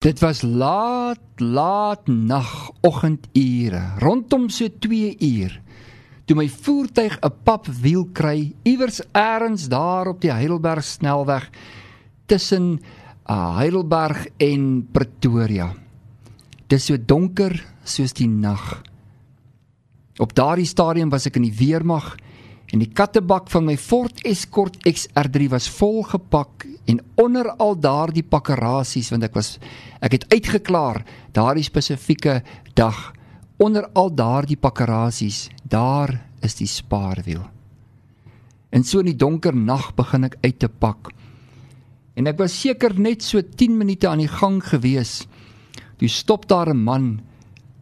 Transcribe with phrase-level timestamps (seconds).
[0.00, 5.58] Dit was laat, laat nag, oggendure, rondom so 2 uur.
[6.24, 11.50] Toe my voertuig 'n papwiel kry iewers eers daar op die Heidelberg snelweg
[12.26, 12.80] tussen
[13.28, 15.74] uh, Heidelberg en Pretoria.
[16.66, 18.80] Dis so donker soos die nag.
[20.16, 22.16] Op daardie stadium was ek in die weermag
[22.70, 29.10] en die kattebak van my Ford Escort XR3 was volgepak en onder al daardie pakkerasies
[29.10, 29.56] want ek was
[30.00, 31.02] ek het uitgeklaar
[31.34, 32.40] daardie spesifieke
[32.78, 33.10] dag
[33.60, 37.42] onder al daardie pakkerasies daar is die spaarwiel.
[38.70, 41.10] En so in die donker nag begin ek uit te pak.
[42.16, 45.26] En ek was seker net so 10 minute aan die gang gewees.
[46.00, 47.20] Toe stop daar 'n man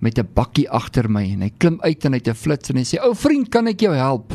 [0.01, 2.77] met 'n bakkie agter my en hy klim uit en hy het 'n flits en
[2.77, 4.33] hy sê ou vriend kan ek jou help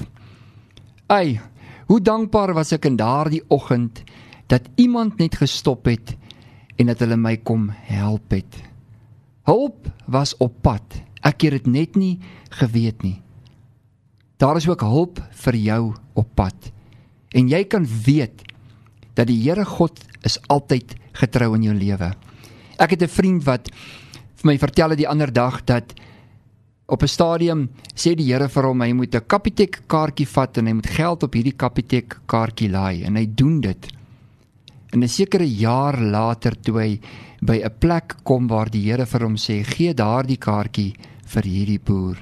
[1.08, 1.40] Ai,
[1.88, 4.04] hoe dankbaar was ek in daardie oggend
[4.48, 6.16] dat iemand net gestop het
[6.80, 8.56] en dat hulle my kom help het.
[9.44, 11.02] Hulp was op pad.
[11.24, 12.20] Ek het dit net nie
[12.60, 13.20] geweet nie.
[14.40, 15.82] Daar is ook hulp vir jou
[16.20, 16.72] op pad.
[17.36, 18.44] En jy kan weet
[19.16, 22.14] dat die Here God is altyd getrou in jou lewe.
[22.80, 23.70] Ek het 'n vriend wat
[24.36, 25.94] vir my vertel het die ander dag dat
[26.86, 30.67] op 'n stadium sê die Here vir hom hy moet 'n Capitec kaartjie vat en
[30.67, 33.88] hy moet geld op hierdie Capitec kaartjie laai en hy doen dit.
[34.92, 37.00] En 'n sekere jaar later toe hy
[37.42, 40.94] by 'n plek kom waar die Here vir hom sê gee daardie kaartjie
[41.26, 42.17] vir hierdie boer.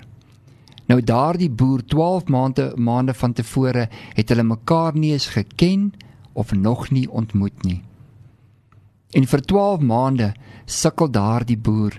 [0.87, 5.93] Nou daardie boer 12 maande maande van tevore het hulle mekaar nie eens geken
[6.33, 7.81] of nog nie ontmoet nie.
[9.13, 10.33] En vir 12 maande
[10.65, 11.97] sukkel daardie boer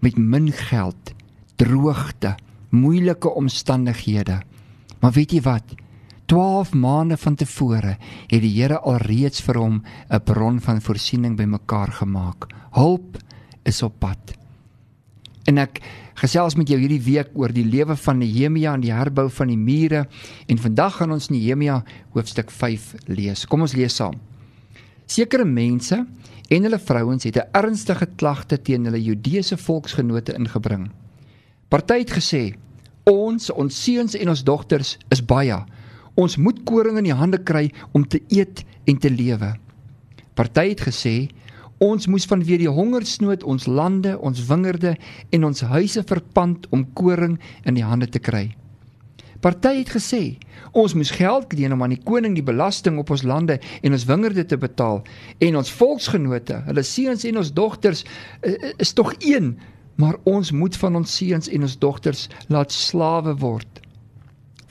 [0.00, 1.14] met min geld
[1.56, 2.36] droogte,
[2.70, 4.42] moeilike omstandighede.
[5.00, 5.74] Maar weet jy wat?
[6.32, 7.96] 12 maande van tevore
[8.30, 12.46] het die Here alreeds vir hom 'n bron van voorsiening bymekaar gemaak.
[12.72, 13.18] Hulp
[13.64, 14.32] is op pad.
[15.44, 15.80] En ek
[16.14, 19.58] gesels met jou hierdie week oor die lewe van Nehemia en die herbou van die
[19.58, 20.06] mure
[20.46, 21.82] en vandag gaan ons Nehemia
[22.14, 23.44] hoofstuk 5 lees.
[23.46, 24.14] Kom ons lees saam.
[25.06, 26.06] Sekere mense
[26.48, 30.90] en hulle vrouens het 'n ernstige klagte teen hulle Judeese volksgenote ingebring.
[31.72, 32.52] Party het gesê:
[33.08, 35.56] "Ons, ons seuns en ons dogters is baie.
[36.14, 39.54] Ons moet koring in die hande kry om te eet en te lewe."
[40.34, 41.30] Party het gesê:
[41.78, 44.96] "Ons moes vanweë die hongersnood ons lande, ons wingerde
[45.30, 48.54] en ons huise verpand om koring in die hande te kry."
[49.40, 50.36] Party het gesê:
[50.72, 54.04] "Ons moes geld leen om aan die koning die belasting op ons lande en ons
[54.04, 55.02] wingerde te betaal
[55.38, 58.04] en ons volksgenote, hulle seuns en ons dogters
[58.42, 59.56] is, is tog een
[60.00, 63.80] maar ons moet van ons seuns en ons dogters laat slawe word.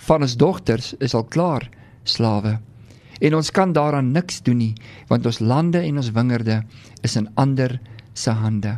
[0.07, 1.67] Van ons dogters is al klaar
[2.03, 2.57] slawe.
[3.21, 4.73] En ons kan daaraan niks doen nie,
[5.07, 6.61] want ons lande en ons wingerde
[7.05, 7.77] is in ander
[8.13, 8.77] se hande.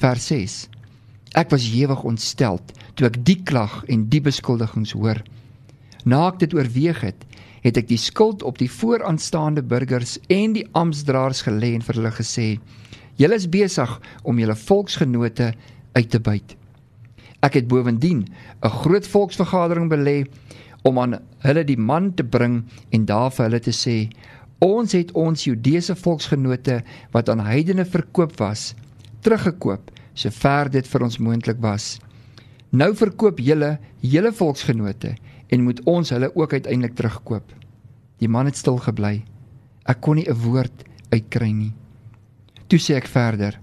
[0.00, 0.58] Vers 6.
[1.36, 5.20] Ek was ewig ontsteld toe ek die klag en die beskuldigings hoor.
[6.08, 7.26] Na ek dit oorweeg het,
[7.62, 12.14] het ek die skuld op die vooraanstaande burgers en die amptdraers gelê en vir hulle
[12.16, 12.48] gesê:
[13.18, 13.90] Julle is besig
[14.22, 15.50] om julle volksgenote
[15.96, 16.54] uit te byt.
[17.42, 18.26] Ek het bovendien
[18.62, 20.26] 'n groot volksvergadering belê
[20.82, 24.10] om aan hulle die man te bring en daar vir hulle te sê:
[24.60, 28.74] "Ons het ons Judeese volksgenote wat aan heidene verkoop was,
[29.20, 31.98] teruggekoop sover dit vir ons moontlik was.
[32.70, 35.16] Nou verkoop julle hele volksgenote
[35.48, 37.52] en moet ons hulle ook uiteindelik terugkoop."
[38.18, 39.24] Die man het stil gebly.
[39.86, 41.72] Ek kon nie 'n woord uitkry nie.
[42.68, 43.58] Toe sê ek verder: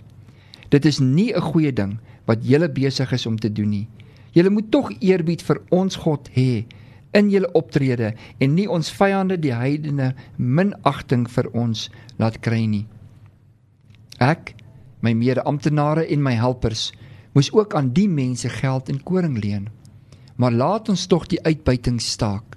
[0.69, 3.87] Dit is nie 'n goeie ding wat julle besig is om te doen nie.
[4.33, 6.65] Julle moet tog eerbied vir ons God hê
[7.13, 12.87] in julle optrede en nie ons vyande die heidene minagting vir ons laat kry nie.
[14.19, 14.55] Ek,
[15.01, 16.91] my mede-amptenare en my helpers
[17.33, 19.69] moes ook aan die mense geld en koring leen.
[20.35, 22.55] Maar laat ons tog die uitbuiting staak.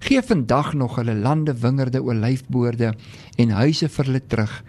[0.00, 2.94] Gee vandag nog hulle lande, wingerde, olyfboorde
[3.36, 4.62] en huise vir hulle terug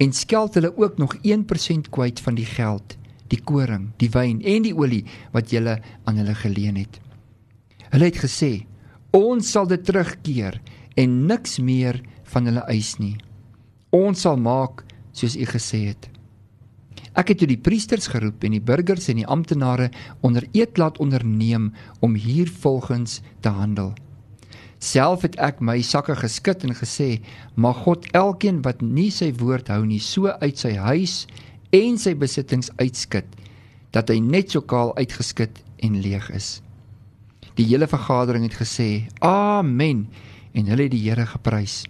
[0.00, 2.96] en skeld hulle ook nog 1% kwyt van die geld,
[3.28, 5.04] die koring, die wyn en die olie
[5.34, 5.76] wat julle
[6.08, 7.00] aan hulle geleen het.
[7.90, 8.66] Hulle het gesê:
[9.12, 10.60] "Ons sal dit terugkeer
[10.96, 12.00] en niks meer
[12.32, 13.16] van hulle eis nie.
[13.90, 16.08] Ons sal maak soos u gesê het."
[17.14, 20.98] Ek het toe die priesters geroep en die burgers en die amptenare onder eed laat
[20.98, 23.94] onderneem om hiervolgens te handel.
[24.80, 27.20] Self het ek my sakke geskit en gesê:
[27.54, 31.26] "Mag God elkeen wat nie sy woord hou nie, so uit sy huis
[31.70, 33.26] en sy besittings uitskit
[33.92, 36.62] dat hy net so kaal uitgeskit en leeg is."
[37.56, 40.08] Die hele vergadering het gesê: "Amen."
[40.54, 41.84] En hulle het die Here geprys.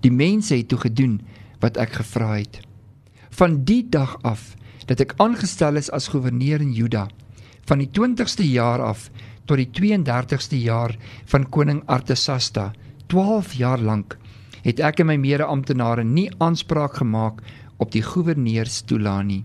[0.00, 1.20] Die mense het toe gedoen
[1.60, 2.60] wat ek gevra het.
[3.30, 4.54] Van die dag af
[4.86, 7.08] dat ek aangestel is as goewerneur in Juda,
[7.66, 9.10] van die 20ste jaar af
[9.46, 10.96] tot die 32ste jaar
[11.32, 12.72] van koning Artasasta,
[13.06, 14.18] 12 jaar lank,
[14.64, 17.40] het ek en my mede-amptenare nie aanspraak gemaak
[17.80, 19.44] op die goewerneursstoel nie.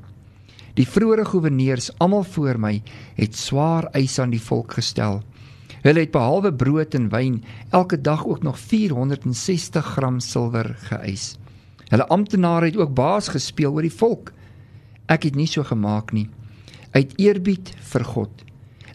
[0.75, 2.81] Die vroeëre goewerneurs, almal voor my,
[3.15, 5.21] het swaar eise aan die volk gestel.
[5.85, 11.35] Hulle het behalwe brood en wyn elke dag ook nog 460 gram silwer geëis.
[11.89, 14.33] Hulle amptenare het ook baas gespeel oor die volk.
[15.07, 16.27] Ek het nie so gemaak nie.
[16.91, 18.44] Uit eerbied vir God.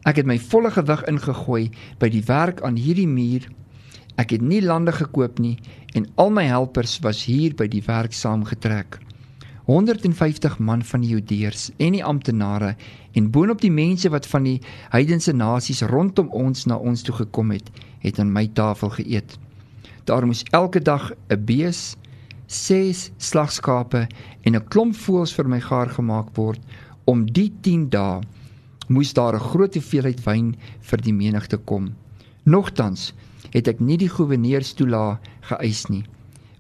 [0.08, 1.67] Ek het my volle gewig ingegooi
[2.00, 3.44] by die werk aan hierdie muur.
[4.17, 5.58] Ek het nie lande gekoop nie
[5.94, 8.97] en al my helpers was hier by die werk saamgetrek.
[9.69, 12.73] 150 man van die Judeërs en die amptenare
[13.12, 14.56] en boonop die mense wat van die
[14.94, 17.69] heidense nasies rondom ons na ons toe gekom het,
[18.00, 19.37] het aan my tafel geëet.
[20.08, 21.97] Daar moes elke dag 'n bees,
[22.47, 24.08] ses slagskape
[24.43, 26.61] en 'n klomp voëls vir my gaar gemaak word
[27.05, 28.20] om die 10 dae
[28.91, 31.95] moes daar 'n groot hoeveelheid wyn vir die menigte kom.
[32.45, 33.13] Nogtans
[33.51, 36.05] het ek nie die goewerneurs-toelaag geëis nie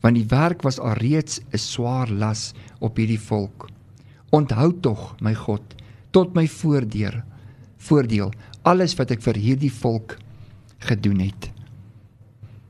[0.00, 3.68] want die werk was alreeds 'n swaar las op hierdie volk.
[4.30, 5.62] Onthou tog, my God,
[6.10, 7.24] tot my voordeur,
[7.76, 10.16] voordeel alles wat ek vir hierdie volk
[10.78, 11.50] gedoen het.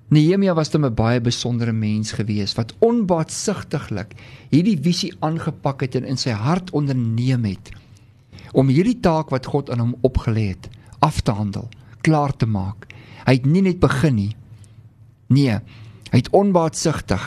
[0.08, 4.14] Nehemia was 'n baie besondere mens gewees wat onbaatsigtiglik
[4.50, 7.70] hierdie visie aangepak het en in sy hart onderneem het
[8.52, 10.70] om hierdie taak wat God aan hom opgelê het
[11.00, 11.68] af te handel,
[12.04, 12.90] klaar te maak.
[13.24, 14.32] Hy het nie net begin nie.
[15.32, 15.56] Nee,
[16.10, 17.24] hy het onbaatsigtig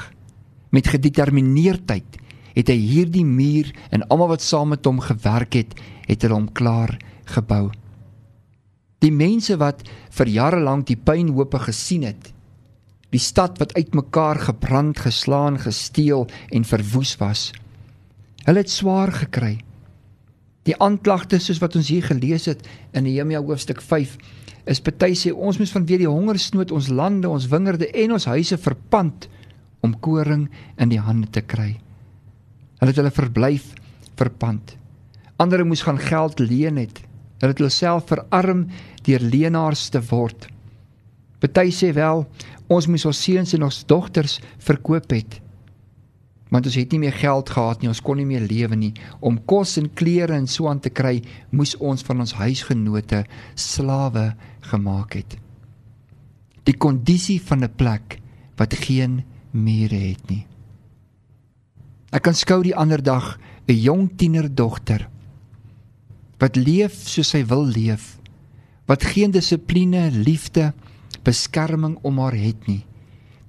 [0.73, 2.19] met gedetermineerdheid
[2.53, 5.73] het hy hierdie muur en almal wat saam met hom gewerk het,
[6.05, 6.95] het hulle hom klaar
[7.33, 7.71] gebou.
[9.03, 9.83] Die mense wat
[10.13, 12.29] vir jare lank die pynhope gesien het,
[13.13, 17.51] die stad wat uitmekaar gebrand, geslaan, gesteel en verwoes was.
[18.45, 19.57] Hulle het swaar gekry.
[20.67, 22.63] Die aanklagte soos wat ons hier gelees het
[22.95, 24.15] in Nehemia hoofstuk 5
[24.71, 28.57] is party sê ons moet vanweer die hongersnood ons lande, ons wingerde en ons huise
[28.57, 29.27] verpand
[29.83, 30.45] om koring
[30.79, 31.73] in die hande te kry.
[32.79, 33.73] Hulle het hulle verblyf
[34.19, 34.77] verpand.
[35.41, 37.01] Ander moes gaan geld leen het.
[37.41, 38.69] Hulle het hulle self verarm
[39.03, 40.47] deur leenaars te word.
[41.43, 42.23] Party sê wel
[42.71, 45.41] ons moes ons seuns en ons dogters verkoop het
[46.53, 48.91] want ons het nie meer geld gehad nie, ons kon nie meer lewe nie.
[49.25, 51.17] Om kos en klere en so aan te kry,
[51.49, 53.23] moes ons van ons huisgenote
[53.57, 54.27] slawe
[54.69, 55.33] gemaak het.
[56.69, 58.19] Die kondisie van 'n plek
[58.57, 60.45] wat geen mure het nie.
[62.13, 65.09] Ek kan skou die ander dag 'n jong tienerdogter
[66.39, 68.19] wat leef soos sy wil leef,
[68.85, 70.73] wat geen dissipline, liefde,
[71.23, 72.85] beskerming om haar het nie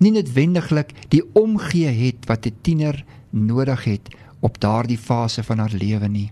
[0.05, 4.09] nie noodwendiglik die omgee het wat 'n tiener nodig het
[4.41, 6.31] op daardie fase van haar lewe nie.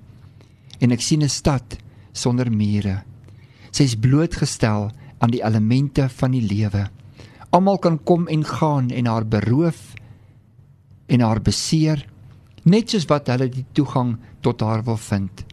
[0.78, 1.76] En ek sien 'n stad
[2.12, 3.02] sonder mure.
[3.70, 6.90] Sy's blootgestel aan die elemente van die lewe.
[7.50, 9.94] Almal kan kom en gaan en haar beroof
[11.06, 12.06] en haar beseer
[12.62, 15.44] net soos wat hulle die toegang tot haar wil vind.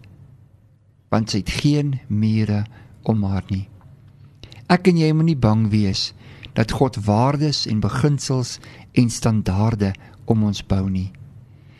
[1.09, 2.65] Want sy het geen mure
[3.03, 3.67] om haar nie.
[4.69, 6.13] Ek en jy moenie bang wees
[6.59, 8.57] dat God waardes en beginsels
[8.99, 9.93] en standaarde
[10.27, 11.07] om ons bou nie.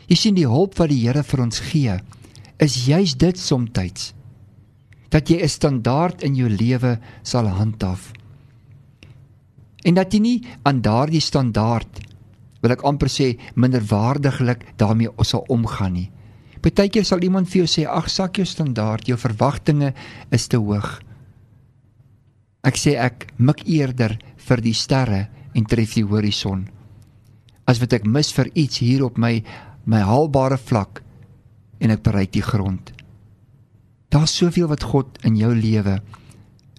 [0.08, 1.98] Jy sien die hulp wat die Here vir ons gee,
[2.64, 3.76] is juis dit soms
[5.10, 8.14] dat jy 'n standaard in jou lewe sal handhaaf.
[9.84, 12.00] En dat jy nie aan daardie standaard
[12.62, 16.12] wil ek amper sê minderwaardiglik daarmee sal omgaan nie.
[16.62, 19.94] Partykeer sal iemand vir jou sê ag sak jou standaard, jou verwagtinge
[20.32, 21.00] is te hoog.
[22.64, 24.18] Ek sê ek mik eerder
[24.50, 26.66] vir die sterre en tref die horison.
[27.70, 29.40] As wat ek mis vir iets hier op my
[29.90, 31.02] my haalbare vlak
[31.82, 32.92] en ek bereik die grond.
[34.14, 36.00] Daar's soveel wat God in jou lewe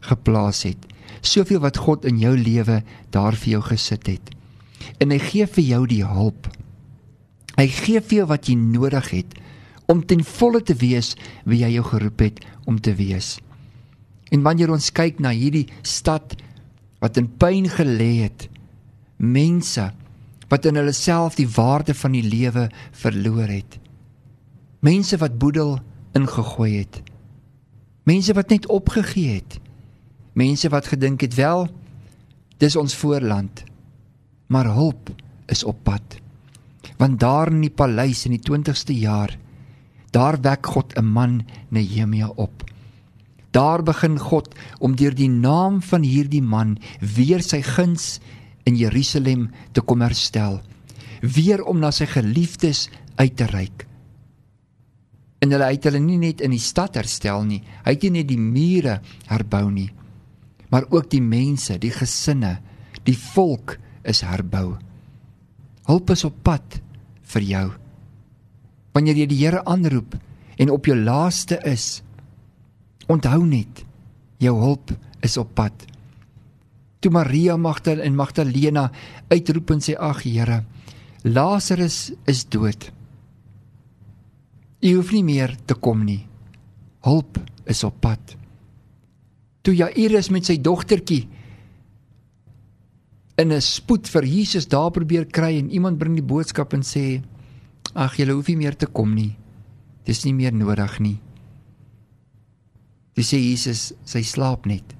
[0.06, 0.78] geplaas het.
[1.22, 2.80] Soveel wat God in jou lewe
[3.14, 4.30] daar vir jou gesit het.
[5.02, 6.48] En hy gee vir jou die hulp.
[7.58, 9.38] Hy gee vir jou wat jy nodig het
[9.90, 11.16] om ten volle te wees
[11.50, 12.38] wie hy jou geroep het
[12.70, 13.38] om te wees.
[14.30, 16.36] En wanneer ons kyk na hierdie stad
[17.00, 18.48] wat in pyn gelê het,
[19.16, 19.90] mense
[20.50, 22.66] wat in hulle self die waarde van die lewe
[23.02, 23.78] verloor het.
[24.80, 25.78] Mense wat boedel
[26.16, 27.02] ingegooi het.
[28.08, 29.60] Mense wat net opgegee het.
[30.32, 31.68] Mense wat gedink het wel
[32.60, 33.62] dis ons voorland.
[34.46, 35.12] Maar hulp
[35.46, 36.18] is op pad.
[36.96, 39.36] Want daar in die paleis in die 20ste jaar,
[40.10, 42.69] daar wek God 'n man Nehemia op.
[43.50, 48.20] Daar begin God om deur die naam van hierdie man weer sy guns
[48.68, 50.60] in Jerusalem te kom herstel,
[51.20, 52.88] weer om na sy geliefdes
[53.18, 53.86] uit te reik.
[55.40, 57.62] En hulle het hulle nie net in die stad herstel nie.
[57.84, 58.98] Hy het nie net die mure
[59.30, 59.88] herbou nie,
[60.70, 62.58] maar ook die mense, die gesinne,
[63.08, 64.76] die volk is herbou.
[65.88, 66.76] Hulp is op pad
[67.32, 67.66] vir jou.
[68.94, 70.14] Wanneer jy die Here aanroep
[70.60, 72.02] en op jou laaste is,
[73.10, 73.84] onthou net,
[74.38, 74.92] jou hulp
[75.24, 75.86] is op pad.
[77.00, 78.90] Toe Maria Magdalena en Magdalena
[79.32, 80.64] uitroep en sê: "Ag Here,
[81.22, 82.92] Lazarus is dood."
[84.80, 86.26] U hoef nie meer te kom nie.
[87.04, 88.36] Hulp is op pad.
[89.62, 91.28] Toe Jairus met sy dogtertjie
[93.36, 97.22] in 'n spoed vir Jesus daar probeer kry en iemand bring die boodskap en sê:
[97.94, 99.36] "Ag, jy hoef nie meer te kom nie.
[100.04, 101.20] Dis nie meer nodig nie."
[103.20, 104.94] Dis sê Jesus, sy slaap net.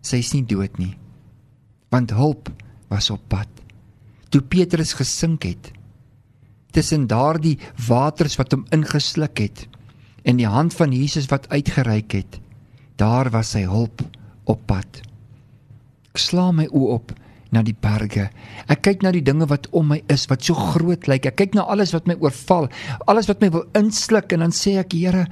[0.00, 0.94] Sy's nie dood nie.
[1.92, 2.48] Want hulp
[2.88, 3.50] was op pad.
[4.32, 5.68] Toe Petrus gesink het,
[6.72, 9.66] tussen daardie waters wat hom ingesluk het
[10.24, 12.40] en die hand van Jesus wat uitgereik het,
[12.96, 14.00] daar was sy hulp
[14.48, 15.02] op pad.
[16.16, 17.12] Ek slaam my oë op
[17.54, 18.28] na die berge.
[18.70, 21.28] Ek kyk na die dinge wat om my is wat so groot lyk.
[21.30, 22.68] Ek kyk na alles wat my oorval,
[23.06, 25.26] alles wat my wil insluk en dan sê ek, Here,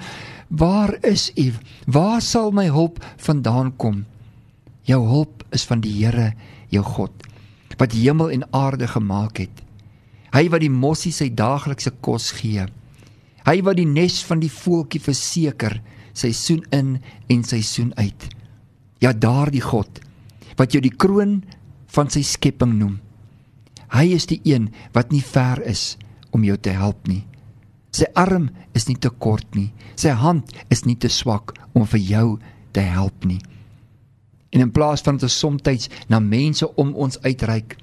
[0.50, 1.50] waar is U?
[1.86, 4.04] Waar sal my hulp vandaan kom?
[4.86, 6.32] Jou hulp is van die Here,
[6.70, 7.26] jou God,
[7.80, 9.64] wat hemel en aarde gemaak het.
[10.34, 12.66] Hy wat die mossie sy daaglikse kos gee.
[13.44, 15.78] Hy wat die nes van die voeltjie verseker,
[16.14, 16.96] seisoen in
[17.30, 18.28] en seisoen uit.
[19.02, 20.00] Ja, daardie God
[20.58, 21.40] wat jou die kroon
[21.94, 22.98] van sy skepping noem.
[23.94, 25.94] Hy is die een wat nie ver is
[26.34, 27.22] om jou te help nie.
[27.94, 29.70] Sy arm is nie te kort nie.
[29.94, 32.26] Sy hand is nie te swak om vir jou
[32.74, 33.38] te help nie.
[34.54, 37.76] En in plaas van dat ons soms na mense om ons uitreik,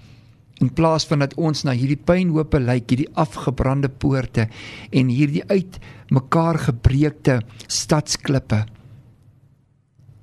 [0.62, 4.48] in plaas van dat ons na hierdie pynhope lyk, hierdie afgebrande poorte
[4.92, 5.80] en hierdie uit
[6.12, 8.66] mekaar gebreekte stadsklippe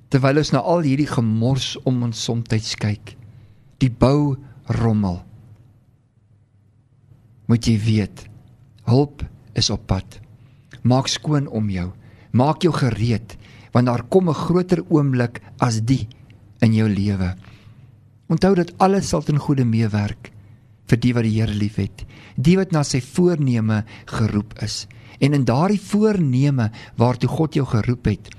[0.09, 3.18] terwyl ons na al hierdie gemors om ons soms kyk
[3.79, 4.37] die bou
[4.79, 5.21] rommel.
[7.49, 8.25] Moet jy weet
[8.89, 9.23] hulp
[9.57, 10.19] is op pad.
[10.83, 11.89] Maak skoon om jou.
[12.31, 13.37] Maak jou gereed
[13.71, 16.07] want daar kom 'n groter oomblik as die
[16.59, 17.35] in jou lewe.
[18.27, 20.31] Onthou dat alles sal ten goeie meewerk
[20.89, 22.05] vir die wat die Here liefhet,
[22.35, 24.87] die wat na sy voorneme geroep is.
[25.19, 28.29] En in daardie voorneme waartoe God jou geroep het,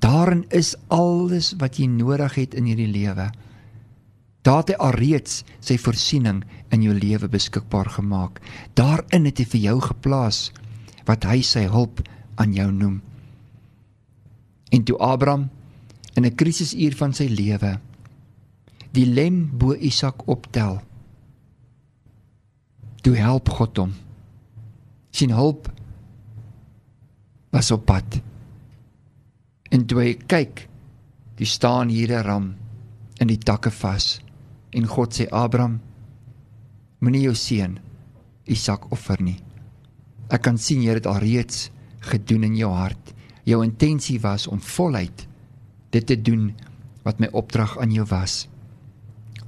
[0.00, 3.30] daarin is alles wat jy nodig het in hierdie lewe.
[4.44, 6.42] Daar het hy alreeds sy voorsiening
[6.74, 8.42] in jou lewe beskikbaar gemaak.
[8.76, 10.50] Daarin het hy vir jou geplaas
[11.08, 12.02] wat hy sy hulp
[12.40, 12.98] aan jou noem.
[14.68, 15.48] En toe Abraham
[16.14, 17.80] in 'n krisisuur van sy lewe
[18.92, 20.82] die lem bo Isak optel.
[23.02, 23.92] Toe help God hom.
[25.10, 25.72] Sien hulp
[27.50, 28.20] was op pad.
[29.70, 30.68] En toe hy kyk,
[31.36, 32.54] die staan hier 'n ram
[33.20, 34.23] in die takke vas
[34.74, 35.80] en God sê Abraham
[37.00, 37.78] moenie jou seun
[38.44, 39.38] Isak offer nie.
[40.32, 41.70] Ek kan sien jy het alreeds
[42.04, 43.12] gedoen in jou hart.
[43.48, 45.26] Jou intensie was om voluit
[45.94, 46.50] dit te doen
[47.04, 48.44] wat my opdrag aan jou was.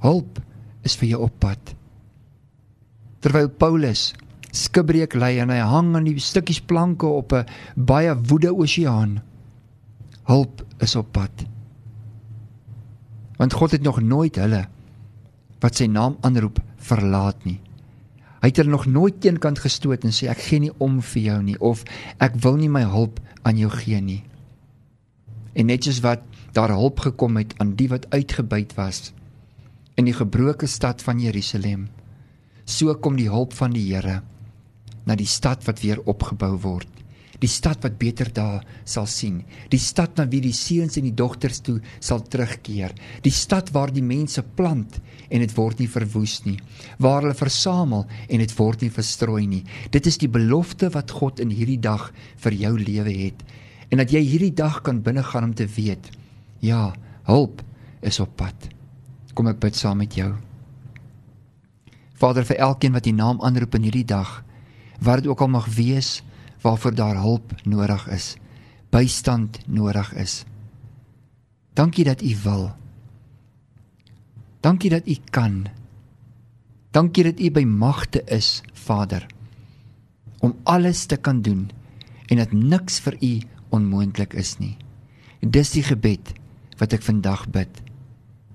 [0.01, 0.39] Hulp
[0.85, 1.73] is vir jou op pad.
[3.21, 4.13] Terwyl Paulus
[4.53, 9.21] skibreek lê en hy hang aan die stukkies planke op 'n baie woede oseaan.
[10.25, 11.45] Hulp is op pad.
[13.37, 14.67] Want God het nog nooit hulle
[15.63, 17.59] wat sy naam aanroep verlaat nie.
[18.41, 21.37] Hy het hulle nog nooit teenkant gestoot en sê ek gee nie om vir jou
[21.43, 21.83] nie of
[22.23, 24.21] ek wil nie my hulp aan jou gee nie.
[25.57, 26.23] En net soos wat
[26.53, 29.11] daar hulp gekom het aan die wat uitgebuit was,
[29.97, 31.87] in die gebroke stad van Jerusalem.
[32.65, 34.21] So kom die hulp van die Here
[35.07, 36.96] na die stad wat weer opgebou word.
[37.37, 39.43] Die stad wat beter daar sal sien.
[39.69, 42.95] Die stad na wie die seuns en die dogters toe sal terugkeer.
[43.21, 44.97] Die stad waar die mense plant
[45.29, 46.57] en dit word nie verwoes nie.
[46.97, 49.63] Waar hulle versamel en dit word nie verstrooi nie.
[49.93, 52.09] Dit is die belofte wat God in hierdie dag
[52.41, 53.45] vir jou lewe het.
[53.93, 56.09] En dat jy hierdie dag kan binnegaan om te weet,
[56.59, 56.91] ja,
[57.29, 57.61] hulp
[58.01, 58.67] is op pad.
[59.37, 60.33] Kom ek bid saam met jou.
[62.17, 64.41] Vader vir elkeen wat U naam aanroep in hierdie dag,
[65.05, 66.17] wat dit ook al mag wees
[66.61, 68.35] waarvoor daar hulp nodig is,
[68.89, 70.43] bystand nodig is.
[71.73, 72.71] Dankie dat U wil.
[74.59, 75.67] Dankie dat U kan.
[76.91, 79.25] Dankie dat U by magte is, Vader,
[80.39, 81.69] om alles te kan doen
[82.27, 83.31] en dat niks vir U
[83.69, 84.77] onmoontlik is nie.
[85.39, 86.33] Dis die gebed
[86.77, 87.81] wat ek vandag bid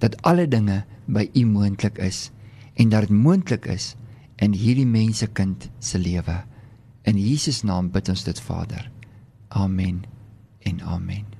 [0.02, 2.30] dat alle dinge by U moontlik is
[2.74, 3.92] en dat dit moontlik is
[4.42, 6.42] in hierdie mensekind se lewe.
[7.02, 8.90] In Jesus naam bid ons dit Vader.
[9.48, 10.04] Amen
[10.62, 11.31] en amen.